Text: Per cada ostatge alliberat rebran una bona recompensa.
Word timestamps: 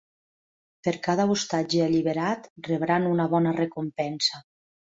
Per 0.87 0.93
cada 1.07 1.25
ostatge 1.33 1.83
alliberat 1.87 2.49
rebran 2.71 3.09
una 3.13 3.31
bona 3.35 3.55
recompensa. 3.63 4.43